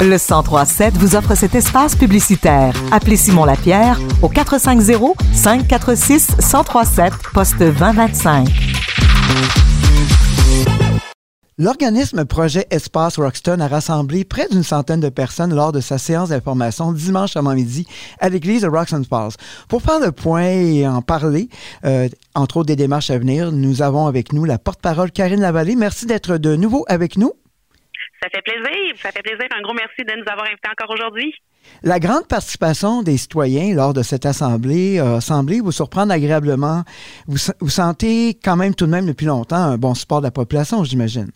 Le 0.00 0.18
1037 0.18 0.98
vous 0.98 1.16
offre 1.16 1.34
cet 1.34 1.54
espace 1.54 1.96
publicitaire. 1.96 2.74
Appelez 2.92 3.16
Simon 3.16 3.44
Lapierre 3.44 3.98
au 4.22 4.28
450 4.28 5.16
546 5.32 6.36
1037 6.40 7.12
poste 7.32 7.58
2025. 7.58 8.48
L'organisme 11.56 12.24
Projet 12.24 12.66
Espace 12.70 13.16
Roxton 13.16 13.60
a 13.60 13.68
rassemblé 13.68 14.24
près 14.24 14.48
d'une 14.50 14.64
centaine 14.64 14.98
de 14.98 15.08
personnes 15.08 15.54
lors 15.54 15.70
de 15.70 15.80
sa 15.80 15.98
séance 15.98 16.30
d'information 16.30 16.92
dimanche 16.92 17.36
avant-midi 17.36 17.86
à 18.18 18.28
l'église 18.28 18.62
de 18.62 18.68
Roxton 18.68 19.04
Falls. 19.08 19.34
Pour 19.68 19.80
faire 19.80 20.00
le 20.00 20.10
point 20.10 20.48
et 20.48 20.88
en 20.88 21.00
parler, 21.00 21.48
euh, 21.84 22.08
entre 22.34 22.56
autres 22.56 22.66
des 22.66 22.74
démarches 22.74 23.10
à 23.10 23.18
venir, 23.18 23.52
nous 23.52 23.82
avons 23.82 24.08
avec 24.08 24.32
nous 24.32 24.44
la 24.44 24.58
porte-parole 24.58 25.12
Karine 25.12 25.40
Lavallée. 25.40 25.76
Merci 25.76 26.06
d'être 26.06 26.38
de 26.38 26.56
nouveau 26.56 26.84
avec 26.88 27.16
nous. 27.16 27.32
Ça 28.24 28.30
fait 28.30 28.42
plaisir. 28.42 28.94
Ça 29.02 29.12
fait 29.12 29.22
plaisir. 29.22 29.46
Un 29.54 29.60
gros 29.60 29.74
merci 29.74 30.02
de 30.02 30.12
nous 30.16 30.24
avoir 30.26 30.46
invités 30.46 30.68
encore 30.70 30.94
aujourd'hui. 30.94 31.34
La 31.82 32.00
grande 32.00 32.26
participation 32.26 33.02
des 33.02 33.18
citoyens 33.18 33.74
lors 33.74 33.92
de 33.92 34.02
cette 34.02 34.24
assemblée 34.24 34.98
a 34.98 35.20
semblé 35.20 35.60
vous 35.60 35.72
surprendre 35.72 36.12
agréablement. 36.12 36.84
Vous, 37.26 37.36
vous 37.60 37.68
sentez 37.68 38.38
quand 38.42 38.56
même 38.56 38.74
tout 38.74 38.86
de 38.86 38.90
même 38.90 39.06
depuis 39.06 39.26
longtemps 39.26 39.56
un 39.56 39.76
bon 39.76 39.94
support 39.94 40.20
de 40.20 40.26
la 40.26 40.30
population, 40.30 40.84
j'imagine 40.84 41.30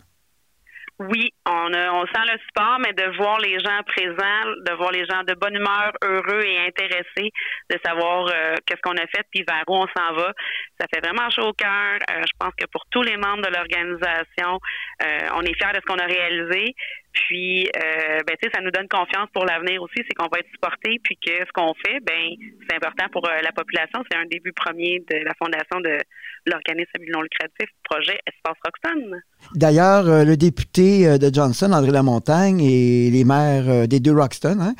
oui, 0.99 1.31
on, 1.47 1.71
on 1.73 2.05
sent 2.07 2.25
le 2.27 2.37
support, 2.45 2.77
mais 2.79 2.91
de 2.91 3.15
voir 3.17 3.39
les 3.39 3.57
gens 3.59 3.81
présents, 3.87 4.51
de 4.65 4.73
voir 4.75 4.91
les 4.91 5.05
gens 5.05 5.23
de 5.23 5.33
bonne 5.33 5.55
humeur, 5.55 5.93
heureux 6.03 6.43
et 6.43 6.59
intéressés, 6.67 7.31
de 7.69 7.79
savoir 7.85 8.27
euh, 8.27 8.55
qu'est-ce 8.65 8.81
qu'on 8.81 8.97
a 8.97 9.07
fait 9.07 9.23
puis 9.31 9.45
vers 9.47 9.63
où 9.69 9.75
on 9.75 9.87
s'en 9.95 10.13
va, 10.15 10.33
ça 10.79 10.87
fait 10.93 10.99
vraiment 10.99 11.29
chaud 11.29 11.47
au 11.47 11.53
cœur. 11.53 11.99
Euh, 12.11 12.23
je 12.27 12.33
pense 12.37 12.53
que 12.55 12.65
pour 12.65 12.83
tous 12.91 13.01
les 13.01 13.15
membres 13.15 13.43
de 13.43 13.53
l'organisation, 13.55 14.59
euh, 15.03 15.29
on 15.35 15.41
est 15.43 15.55
fiers 15.55 15.71
de 15.73 15.79
ce 15.79 15.85
qu'on 15.85 15.99
a 15.99 16.05
réalisé. 16.05 16.75
Puis, 17.13 17.65
euh, 17.65 18.19
ben, 18.27 18.35
ça 18.53 18.61
nous 18.61 18.71
donne 18.71 18.87
confiance 18.87 19.29
pour 19.33 19.45
l'avenir 19.45 19.81
aussi, 19.81 19.97
c'est 19.97 20.13
qu'on 20.13 20.27
va 20.31 20.39
être 20.39 20.49
supporté, 20.51 20.99
puis 21.03 21.17
que 21.17 21.31
ce 21.31 21.51
qu'on 21.53 21.73
fait, 21.73 21.99
ben, 22.01 22.35
c'est 22.69 22.75
important 22.75 23.05
pour 23.11 23.27
euh, 23.27 23.41
la 23.43 23.51
population. 23.51 24.03
C'est 24.11 24.17
un 24.17 24.25
début 24.25 24.53
premier 24.53 24.99
de 25.09 25.17
la 25.25 25.33
fondation 25.39 25.79
de 25.81 25.97
l'organisme 26.45 26.91
non 27.11 27.21
lucratif 27.21 27.69
projet 27.83 28.19
Espace 28.27 28.57
Roxton. 28.63 29.17
D'ailleurs, 29.55 30.07
euh, 30.07 30.23
le 30.23 30.37
député 30.37 31.17
de 31.17 31.33
Johnson, 31.33 31.71
André 31.73 31.91
Lamontagne, 31.91 32.61
et 32.61 33.09
les 33.09 33.23
maires 33.23 33.87
des 33.87 33.99
deux 33.99 34.13
Roxton 34.13 34.57
hein, 34.59 34.73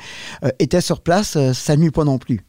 étaient 0.58 0.80
sur 0.80 1.02
place. 1.02 1.36
ça 1.52 1.76
nuit 1.76 1.90
pas 1.90 2.04
non 2.04 2.18
plus. 2.18 2.40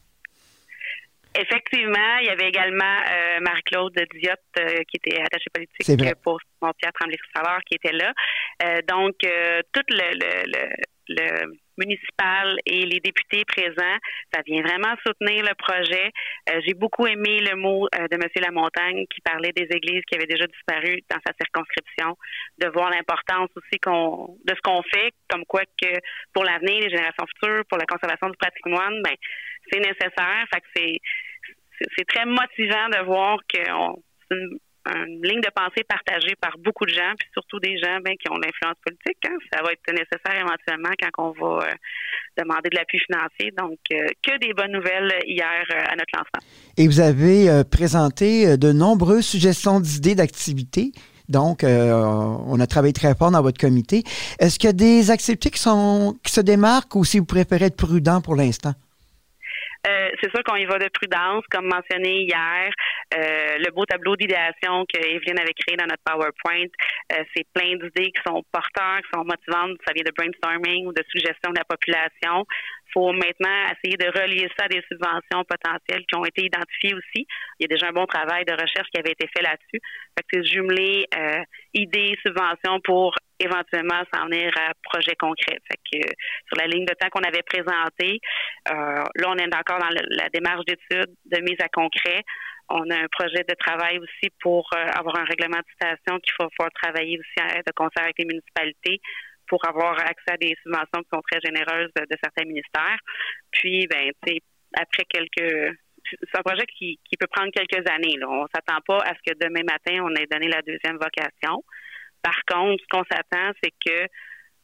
Effectivement, 1.34 2.18
il 2.20 2.26
y 2.26 2.30
avait 2.30 2.50
également 2.50 2.98
euh, 3.10 3.40
Marie-Claude 3.40 3.94
Diot 3.94 4.34
euh, 4.60 4.84
qui 4.90 4.98
était 4.98 5.22
attachée 5.22 5.50
politique 5.54 6.22
pour 6.24 6.40
mon 6.62 6.72
Pierre 6.74 6.92
tremblay 6.94 7.18
qui 7.66 7.76
était 7.76 7.94
là. 7.94 8.12
Euh, 8.64 8.82
donc, 8.88 9.16
tout 9.72 9.84
le, 9.90 10.12
le, 10.20 10.70
le, 11.08 11.54
municipal 11.78 12.58
et 12.66 12.86
les 12.86 13.00
députés 13.00 13.44
présents, 13.46 13.98
ça 14.32 14.42
vient 14.46 14.62
vraiment 14.62 14.94
soutenir 15.06 15.44
le 15.44 15.56
projet. 15.56 16.12
J'ai 16.64 16.76
beaucoup 16.76 17.08
aimé 17.08 17.40
le 17.40 17.56
mot 17.56 17.88
de 17.92 18.14
M. 18.14 18.22
Lamontagne 18.36 19.06
qui 19.08 19.22
parlait 19.22 19.52
des 19.54 19.68
églises 19.72 20.04
qui 20.06 20.16
avaient 20.16 20.28
déjà 20.28 20.46
disparu 20.46 21.02
dans 21.10 21.18
sa 21.26 21.34
circonscription, 21.42 22.16
de 22.60 22.68
voir 22.68 22.92
l'importance 22.92 23.50
aussi 23.56 23.80
qu'on 23.82 24.38
de 24.46 24.54
ce 24.54 24.62
qu'on 24.62 24.84
fait, 24.84 25.12
comme 25.28 25.46
quoi 25.46 25.64
que 25.82 25.90
pour 26.34 26.44
l'avenir, 26.44 26.82
les 26.82 26.90
générations 26.90 27.26
futures, 27.34 27.64
pour 27.68 27.80
la 27.80 27.86
conservation 27.86 28.30
du 28.30 28.38
patrimoine, 28.38 29.02
ben 29.02 29.16
c'est 29.72 29.80
nécessaire. 29.80 30.46
Fait 30.54 30.62
que 30.62 30.68
c'est 30.76 31.00
c'est 31.98 32.08
très 32.08 32.26
motivant 32.26 32.90
de 32.90 33.06
voir 33.06 33.38
que 33.48 33.60
c'est 34.30 34.38
une, 34.38 35.22
ligne 35.22 35.42
de 35.42 35.52
pensée 35.56 35.84
partagée 35.88 36.34
par 36.42 36.58
beaucoup 36.58 36.86
de 36.86 36.92
gens, 36.92 37.14
puis 37.18 37.28
surtout 37.34 37.60
des 37.60 37.78
gens 37.78 38.00
ben, 38.04 38.16
qui 38.18 38.32
ont 38.32 38.38
l'influence 38.38 38.78
politique. 38.84 39.18
Hein. 39.28 39.38
Ça 39.54 39.62
va 39.64 39.72
être 39.72 39.92
nécessaire 39.92 40.44
éventuellement 40.44 40.90
quand 41.00 41.24
on 41.24 41.32
va 41.40 41.68
euh, 41.68 41.74
demander 42.36 42.70
de 42.70 42.78
l'appui 42.78 42.98
financier. 43.00 43.52
Donc, 43.56 43.78
euh, 43.94 44.08
que 44.26 44.40
des 44.40 44.54
bonnes 44.54 44.72
nouvelles 44.72 45.14
hier 45.28 45.64
euh, 45.72 45.84
à 45.88 45.96
notre 45.96 46.12
lancement. 46.16 46.42
Et 46.78 46.88
vous 46.88 47.00
avez 47.00 47.64
présenté 47.70 48.58
de 48.58 48.72
nombreuses 48.72 49.28
suggestions 49.28 49.80
d'idées 49.80 50.16
d'activités. 50.16 50.92
Donc, 51.30 51.64
on 51.64 52.60
a 52.60 52.68
travaillé 52.68 52.94
très 52.94 53.16
fort 53.16 53.30
dans 53.30 53.42
votre 53.42 53.60
comité. 53.60 54.04
Est-ce 54.40 54.58
qu'il 54.58 54.68
y 54.68 54.72
a 54.72 54.74
des 54.74 55.12
activités 55.12 55.52
qui, 55.52 55.60
sont, 55.60 56.18
qui 56.24 56.34
se 56.34 56.42
démarquent 56.42 56.96
ou 56.96 57.06
si 57.06 57.20
vous 57.20 57.26
préférez 57.26 57.66
être 57.66 57.78
prudent 57.78 58.20
pour 58.20 58.36
l'instant? 58.36 58.74
Euh, 59.88 60.10
c'est 60.22 60.30
sûr 60.30 60.44
qu'on 60.44 60.56
y 60.56 60.66
va 60.66 60.78
de 60.78 60.90
prudence, 60.90 61.44
comme 61.50 61.66
mentionné 61.66 62.22
hier. 62.22 62.72
Euh, 63.14 63.58
le 63.58 63.72
beau 63.72 63.86
tableau 63.86 64.16
d'idéation 64.16 64.86
que 64.86 64.98
Evelyne 64.98 65.40
avait 65.40 65.54
créé 65.54 65.76
dans 65.76 65.88
notre 65.88 66.04
PowerPoint, 66.06 66.70
euh, 67.14 67.24
c'est 67.36 67.46
plein 67.54 67.76
d'idées 67.76 68.12
qui 68.12 68.22
sont 68.26 68.44
porteurs, 68.52 69.02
qui 69.02 69.10
sont 69.14 69.26
motivantes. 69.26 69.78
Ça 69.86 69.94
vient 69.94 70.04
de 70.06 70.14
brainstorming 70.16 70.86
ou 70.86 70.94
de 70.94 71.04
suggestions 71.12 71.52
de 71.52 71.58
la 71.58 71.66
population 71.66 72.46
faut 72.94 73.12
maintenant 73.14 73.72
essayer 73.72 73.98
de 73.98 74.08
relier 74.08 74.50
ça 74.58 74.66
à 74.66 74.68
des 74.68 74.84
subventions 74.92 75.44
potentielles 75.46 76.06
qui 76.08 76.16
ont 76.16 76.26
été 76.26 76.46
identifiées 76.46 76.94
aussi. 76.94 77.28
Il 77.60 77.62
y 77.62 77.66
a 77.66 77.68
déjà 77.68 77.88
un 77.88 77.94
bon 77.94 78.06
travail 78.06 78.46
de 78.46 78.54
recherche 78.54 78.88
qui 78.94 79.00
avait 79.00 79.12
été 79.12 79.28
fait 79.28 79.42
là-dessus. 79.42 79.80
Fait 80.18 80.24
que 80.24 80.28
c'est 80.34 80.46
jumeler 80.46 81.06
euh, 81.16 81.44
idées, 81.74 82.18
subventions 82.26 82.80
pour 82.84 83.16
éventuellement 83.44 84.02
s'en 84.14 84.26
venir 84.26 84.52
à 84.58 84.74
projet 84.84 85.16
concret. 85.16 85.58
Fait 85.68 85.80
que 85.92 86.08
sur 86.48 86.58
la 86.58 86.68
ligne 86.68 86.86
de 86.86 86.94
temps 86.94 87.10
qu'on 87.10 87.24
avait 87.24 87.44
présentée, 87.44 88.20
euh, 88.72 89.04
là 89.16 89.28
on 89.28 89.38
est 89.38 89.56
encore 89.56 89.80
dans 89.80 89.90
la 89.90 90.30
démarche 90.30 90.66
d'étude 90.66 91.14
de 91.26 91.42
mise 91.42 91.60
à 91.60 91.70
concret. 91.70 92.22
On 92.70 92.90
a 92.90 92.96
un 92.96 93.08
projet 93.12 93.44
de 93.44 93.56
travail 93.56 94.00
aussi 94.00 94.32
pour 94.42 94.70
euh, 94.74 94.86
avoir 94.98 95.18
un 95.18 95.26
règlement 95.26 95.58
de 95.58 95.72
citation 95.72 96.20
qu'il 96.20 96.34
faut, 96.40 96.70
travailler 96.82 97.20
aussi 97.20 97.64
de 97.66 97.72
concert 97.76 98.04
avec 98.04 98.18
les 98.18 98.26
municipalités 98.26 99.02
pour 99.48 99.66
avoir 99.68 100.00
accès 100.00 100.32
à 100.32 100.38
des 100.38 100.56
subventions 100.64 101.04
qui 101.04 101.10
sont 101.14 101.22
très 101.30 101.42
généreuses 101.44 101.92
de, 101.98 102.18
certains 102.24 102.46
ministères. 102.46 102.98
Puis, 103.52 103.88
ben, 103.88 104.12
tu 104.26 104.40
après 104.74 105.04
quelques 105.04 105.76
c'est 106.10 106.38
un 106.38 106.42
projet 106.42 106.66
qui, 106.78 107.00
peut 107.20 107.28
prendre 107.28 107.52
quelques 107.52 107.88
années. 107.90 108.18
Là. 108.18 108.28
On 108.30 108.48
s'attend 108.54 108.82
pas 108.86 108.98
à 109.00 109.14
ce 109.14 109.32
que 109.32 109.38
demain 109.40 109.64
matin, 109.64 110.04
on 110.04 110.14
ait 110.16 110.26
donné 110.26 110.48
la 110.48 110.62
deuxième 110.62 110.98
vocation. 110.98 111.64
Par 112.22 112.40
contre, 112.48 112.82
ce 112.84 112.88
qu'on 112.90 113.04
s'attend, 113.12 113.52
c'est 113.64 113.72
que 113.86 114.04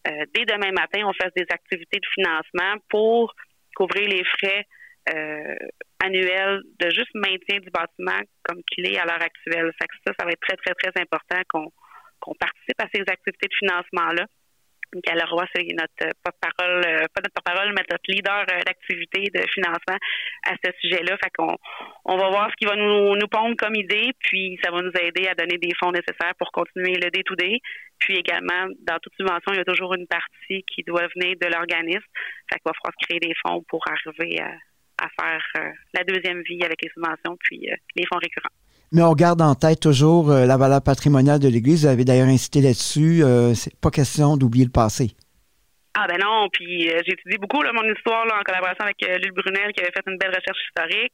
euh, 0.08 0.26
dès 0.34 0.46
demain 0.46 0.72
matin, 0.72 1.02
on 1.06 1.14
fasse 1.14 1.34
des 1.36 1.46
activités 1.50 2.00
de 2.00 2.08
financement 2.14 2.76
pour 2.90 3.34
couvrir 3.76 4.08
les 4.10 4.24
frais 4.24 4.66
euh, 5.14 5.56
annuels 6.04 6.62
de 6.80 6.90
juste 6.90 7.14
maintien 7.14 7.60
du 7.60 7.70
bâtiment 7.70 8.22
comme 8.44 8.62
qu'il 8.64 8.86
est 8.86 8.98
à 8.98 9.06
l'heure 9.06 9.22
actuelle. 9.22 9.72
Ça, 9.80 9.86
ça, 10.06 10.14
ça 10.20 10.26
va 10.26 10.32
être 10.32 10.42
très, 10.42 10.58
très, 10.58 10.74
très 10.76 11.02
important 11.02 11.42
qu'on 11.50 12.36
participe 12.36 12.80
à 12.80 12.88
ces 12.94 13.02
activités 13.02 13.48
de 13.48 13.56
financement-là. 13.60 14.26
Michael 14.94 15.20
Leroy, 15.20 15.46
c'est 15.54 15.68
notre 15.74 16.16
porte-parole, 16.24 16.84
euh, 16.86 17.06
pas 17.14 17.22
notre 17.22 17.34
porte-parole, 17.34 17.74
mais 17.76 17.84
notre 17.90 18.08
leader 18.08 18.46
euh, 18.50 18.62
d'activité 18.64 19.30
de 19.34 19.42
financement 19.54 19.98
à 20.44 20.54
ce 20.64 20.72
sujet-là. 20.82 21.18
Fait 21.18 21.30
qu'on 21.36 21.56
on 22.06 22.18
va 22.18 22.30
voir 22.30 22.50
ce 22.52 22.56
qui 22.56 22.66
va 22.66 22.76
nous, 22.76 23.16
nous 23.16 23.28
pondre 23.28 23.56
comme 23.58 23.76
idée, 23.76 24.12
puis 24.20 24.58
ça 24.64 24.72
va 24.72 24.82
nous 24.82 24.92
aider 25.02 25.28
à 25.28 25.36
donner 25.36 25.58
des 25.58 25.74
fonds 25.80 25.92
nécessaires 25.92 26.36
pour 26.40 26.52
continuer 26.52 26.96
le 26.96 27.10
day-to-day. 27.12 27.60
Puis 28.00 28.18
également, 28.18 28.68
dans 28.82 29.00
toute 29.00 29.14
subvention, 29.16 29.54
il 29.54 29.58
y 29.58 29.62
a 29.62 29.66
toujours 29.66 29.94
une 29.96 30.08
partie 30.08 30.64
qui 30.64 30.84
doit 30.84 31.08
venir 31.16 31.36
de 31.42 31.48
l'organisme. 31.48 32.08
Fait 32.52 32.60
qu'il 32.60 32.66
va 32.66 32.74
falloir 32.82 32.96
créer 33.02 33.20
des 33.20 33.34
fonds 33.46 33.64
pour 33.68 33.84
arriver 33.88 34.40
à, 34.40 35.08
faire 35.20 35.44
euh, 35.58 35.72
la 35.94 36.04
deuxième 36.04 36.42
vie 36.42 36.64
avec 36.64 36.82
les 36.82 36.90
subventions, 36.90 37.38
puis 37.40 37.70
les 37.96 38.06
fonds 38.06 38.20
récurrents. 38.20 38.54
Mais 38.94 39.02
on 39.02 39.14
garde 39.14 39.42
en 39.42 39.54
tête 39.54 39.82
toujours 39.82 40.32
euh, 40.32 40.46
la 40.46 40.56
valeur 40.56 40.82
patrimoniale 40.82 41.40
de 41.40 41.50
l'Église. 41.50 41.84
Vous 41.84 41.92
avez 41.92 42.06
d'ailleurs 42.06 42.28
incité 42.28 42.62
là-dessus. 42.62 43.22
Euh, 43.22 43.54
c'est 43.54 43.76
pas 43.82 43.92
question 43.92 44.38
d'oublier 44.38 44.64
le 44.64 44.72
passé. 44.72 45.12
Ah 46.00 46.06
ben 46.08 46.20
non, 46.22 46.48
puis 46.54 46.88
euh, 46.90 47.02
j'ai 47.06 47.14
étudié 47.14 47.40
beaucoup 47.40 47.64
là, 47.64 47.72
mon 47.74 47.84
histoire 47.92 48.24
là, 48.28 48.38
en 48.40 48.44
collaboration 48.44 48.86
avec 48.86 49.02
Lul 49.02 49.32
Brunel 49.32 49.74
qui 49.74 49.82
avait 49.82 49.92
fait 49.92 50.06
une 50.06 50.18
belle 50.20 50.30
recherche 50.30 50.60
historique. 50.70 51.14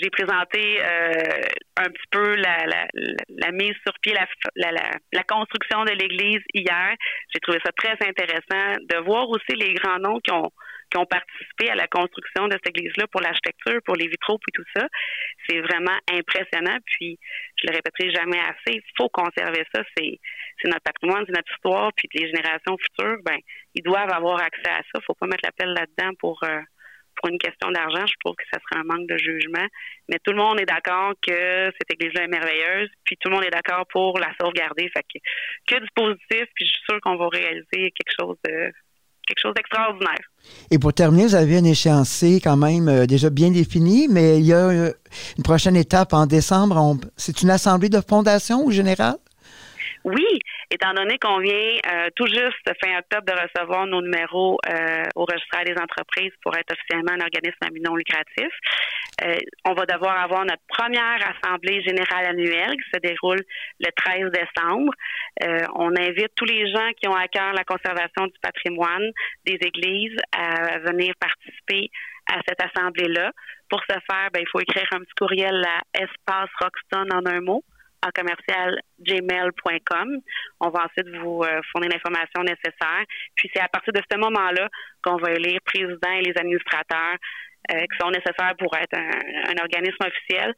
j'ai 0.00 0.10
présenté 0.10 0.80
un 1.76 1.90
petit 1.90 2.08
peu 2.12 2.36
la, 2.36 2.64
la, 2.64 3.50
mise 3.50 3.74
sur 3.84 3.92
pied, 4.00 4.14
la 4.14 5.22
construction 5.24 5.84
de 5.84 5.90
l'Église 5.90 6.42
hier. 6.54 6.94
J'ai 7.34 7.40
trouvé 7.40 7.58
ça 7.66 7.72
très 7.76 7.98
intéressant 8.06 8.78
de 8.88 9.04
voir 9.04 9.28
aussi 9.28 9.56
les 9.56 9.74
grands 9.74 9.98
noms 9.98 10.20
qui 10.20 10.32
ont 10.32 10.52
qui 10.90 10.98
ont 10.98 11.06
participé 11.06 11.70
à 11.70 11.74
la 11.74 11.86
construction 11.88 12.48
de 12.48 12.52
cette 12.52 12.68
église-là 12.68 13.06
pour 13.08 13.20
l'architecture, 13.20 13.80
pour 13.84 13.96
les 13.96 14.08
vitraux, 14.08 14.38
puis 14.38 14.52
tout 14.52 14.64
ça. 14.74 14.86
C'est 15.48 15.60
vraiment 15.60 15.96
impressionnant. 16.10 16.78
Puis, 16.86 17.18
je 17.56 17.68
le 17.68 17.74
répéterai 17.74 18.10
jamais 18.10 18.40
assez, 18.40 18.76
il 18.76 18.92
faut 18.96 19.08
conserver 19.08 19.64
ça. 19.74 19.82
C'est, 19.96 20.18
notre 20.64 20.82
patrimoine, 20.82 21.24
c'est 21.26 21.36
notre 21.36 21.52
histoire, 21.52 21.92
puis 21.96 22.08
les 22.14 22.26
générations 22.26 22.76
futures, 22.78 23.18
ben, 23.24 23.38
ils 23.74 23.82
doivent 23.82 24.12
avoir 24.12 24.40
accès 24.40 24.70
à 24.70 24.82
ça. 24.92 25.00
Faut 25.06 25.14
pas 25.14 25.26
mettre 25.26 25.44
la 25.44 25.52
pelle 25.52 25.74
là-dedans 25.74 26.12
pour 26.18 26.42
euh, 26.44 26.60
pour 27.16 27.30
une 27.30 27.38
question 27.38 27.70
d'argent, 27.70 28.06
je 28.06 28.14
trouve 28.22 28.36
que 28.36 28.44
ça 28.52 28.60
serait 28.60 28.80
un 28.80 28.84
manque 28.84 29.08
de 29.08 29.16
jugement. 29.16 29.66
Mais 30.08 30.18
tout 30.22 30.32
le 30.32 30.38
monde 30.38 30.60
est 30.60 30.66
d'accord 30.66 31.14
que 31.26 31.72
cette 31.78 31.92
église-là 31.92 32.24
est 32.24 32.28
merveilleuse, 32.28 32.90
puis 33.04 33.16
tout 33.16 33.28
le 33.30 33.36
monde 33.36 33.44
est 33.44 33.50
d'accord 33.50 33.86
pour 33.88 34.18
la 34.18 34.32
sauvegarder. 34.40 34.88
Fait 34.90 35.02
que, 35.02 35.18
que 35.66 35.80
du 35.80 35.88
positif, 35.94 36.46
puis 36.54 36.66
je 36.66 36.70
suis 36.70 36.82
sûre 36.88 37.00
qu'on 37.00 37.16
va 37.16 37.28
réaliser 37.28 37.90
quelque 37.92 38.14
chose 38.18 38.36
de 38.44 38.72
quelque 39.26 39.40
chose 39.40 39.54
d'extraordinaire. 39.54 40.24
Et 40.70 40.78
pour 40.78 40.92
terminer, 40.92 41.26
vous 41.26 41.34
avez 41.34 41.58
un 41.58 41.64
échéancier 41.64 42.40
quand 42.40 42.56
même 42.56 42.88
euh, 42.88 43.06
déjà 43.06 43.30
bien 43.30 43.50
défini, 43.50 44.08
mais 44.08 44.38
il 44.38 44.46
y 44.46 44.52
a 44.52 44.68
euh, 44.68 44.92
une 45.36 45.42
prochaine 45.42 45.76
étape 45.76 46.12
en 46.12 46.26
décembre. 46.26 46.96
C'est 47.16 47.42
une 47.42 47.50
assemblée 47.50 47.88
de 47.88 48.00
fondation 48.00 48.64
ou 48.64 48.70
générale? 48.70 49.16
Oui, 50.06 50.38
étant 50.70 50.94
donné 50.94 51.18
qu'on 51.18 51.38
vient 51.38 51.52
euh, 51.52 52.10
tout 52.14 52.28
juste 52.28 52.62
fin 52.80 52.96
octobre 52.96 53.24
de 53.26 53.32
recevoir 53.32 53.86
nos 53.86 54.00
numéros 54.00 54.56
euh, 54.70 55.02
au 55.16 55.24
registre 55.24 55.64
des 55.64 55.74
entreprises 55.82 56.30
pour 56.44 56.56
être 56.56 56.72
officiellement 56.72 57.14
un 57.14 57.24
organisme 57.24 57.58
à 57.62 57.70
non 57.82 57.96
lucratif, 57.96 58.52
euh, 59.24 59.34
on 59.64 59.74
va 59.74 59.84
devoir 59.84 60.22
avoir 60.22 60.44
notre 60.44 60.62
première 60.68 61.18
assemblée 61.26 61.82
générale 61.82 62.26
annuelle 62.26 62.76
qui 62.76 62.90
se 62.94 63.00
déroule 63.00 63.42
le 63.80 63.90
13 63.96 64.30
décembre. 64.30 64.92
on 65.74 65.90
invite 65.96 66.30
tous 66.36 66.44
les 66.44 66.70
gens 66.70 66.90
qui 67.00 67.08
ont 67.08 67.16
à 67.16 67.26
cœur 67.26 67.52
la 67.52 67.64
conservation 67.64 68.28
du 68.28 68.38
patrimoine 68.40 69.10
des 69.44 69.58
églises 69.60 70.18
à 70.30 70.78
venir 70.86 71.14
participer 71.18 71.90
à 72.32 72.38
cette 72.46 72.62
assemblée-là. 72.62 73.32
Pour 73.68 73.80
ce 73.88 73.94
faire, 74.08 74.30
ben, 74.32 74.40
il 74.40 74.48
faut 74.52 74.60
écrire 74.60 74.86
un 74.92 75.00
petit 75.00 75.14
courriel 75.18 75.64
à 75.64 76.00
espace 76.00 76.50
Roxton 76.60 77.10
en 77.10 77.26
un 77.26 77.40
mot 77.40 77.64
en 78.04 78.10
commercial 78.14 78.80
gmail.com. 79.00 80.08
On 80.60 80.70
va 80.70 80.86
ensuite 80.86 81.08
vous 81.22 81.42
euh, 81.42 81.60
fournir 81.72 81.90
l'information 81.90 82.42
nécessaire. 82.42 83.04
Puis 83.34 83.50
c'est 83.54 83.62
à 83.62 83.68
partir 83.68 83.92
de 83.92 84.00
ce 84.10 84.16
moment-là 84.18 84.68
qu'on 85.02 85.16
va 85.16 85.32
élire 85.32 85.60
président 85.64 86.12
et 86.18 86.22
les 86.22 86.34
administrateurs 86.36 87.16
euh, 87.70 87.80
qui 87.80 87.96
sont 88.00 88.10
nécessaires 88.10 88.54
pour 88.58 88.74
être 88.76 88.96
un, 88.96 89.62
organisme 89.62 90.04
officiel. 90.04 90.54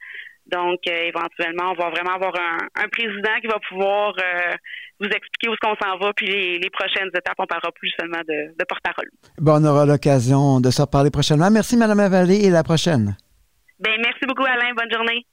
Donc, 0.47 0.81
euh, 0.89 1.03
éventuellement, 1.05 1.73
on 1.73 1.75
va 1.75 1.91
vraiment 1.91 2.15
avoir 2.15 2.35
un, 2.35 2.89
président 2.89 3.37
qui 3.41 3.49
va 3.49 3.59
pouvoir 3.69 4.15
vous 4.99 5.07
expliquer 5.07 5.49
où 5.49 5.53
est-ce 5.53 5.61
qu'on 5.61 5.77
s'en 5.77 5.99
va, 5.99 6.13
puis 6.15 6.27
les, 6.27 6.71
prochaines 6.71 7.09
étapes, 7.09 7.37
on 7.39 7.47
parlera 7.47 7.71
plus 7.73 7.93
seulement 8.01 8.23
de, 8.27 8.57
de 8.59 8.65
porte-parole. 8.67 9.11
Bon, 9.37 9.61
on 9.61 9.65
aura 9.65 9.85
l'occasion 9.85 10.61
de 10.61 10.71
se 10.71 10.81
reparler 10.81 11.11
prochainement. 11.11 11.51
Merci, 11.51 11.77
Madame 11.77 12.01
Avalée, 12.01 12.47
et 12.47 12.51
la 12.51 12.63
prochaine. 12.63 13.15
Bien, 13.79 13.97
merci 13.99 14.25
beaucoup, 14.27 14.45
Alain. 14.45 14.73
Bonne 14.75 14.93
journée. 14.93 15.25